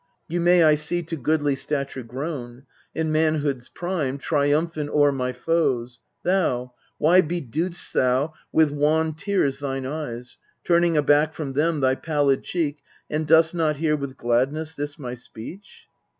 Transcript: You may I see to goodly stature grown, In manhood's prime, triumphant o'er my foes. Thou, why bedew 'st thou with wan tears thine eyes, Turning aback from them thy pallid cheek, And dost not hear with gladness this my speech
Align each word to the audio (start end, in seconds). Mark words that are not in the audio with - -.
You 0.27 0.41
may 0.41 0.63
I 0.63 0.73
see 0.73 1.03
to 1.03 1.15
goodly 1.15 1.53
stature 1.53 2.01
grown, 2.01 2.63
In 2.95 3.11
manhood's 3.11 3.69
prime, 3.69 4.17
triumphant 4.17 4.89
o'er 4.89 5.11
my 5.11 5.31
foes. 5.31 5.99
Thou, 6.23 6.73
why 6.97 7.21
bedew 7.21 7.71
'st 7.71 7.93
thou 7.93 8.33
with 8.51 8.71
wan 8.71 9.13
tears 9.13 9.59
thine 9.59 9.85
eyes, 9.85 10.39
Turning 10.63 10.97
aback 10.97 11.35
from 11.35 11.53
them 11.53 11.81
thy 11.81 11.93
pallid 11.93 12.43
cheek, 12.43 12.79
And 13.11 13.27
dost 13.27 13.53
not 13.53 13.77
hear 13.77 13.95
with 13.95 14.17
gladness 14.17 14.73
this 14.73 14.97
my 14.97 15.13
speech 15.13 15.85